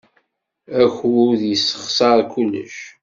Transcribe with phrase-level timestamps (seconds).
[0.83, 2.77] Akud yessexṣar kullec.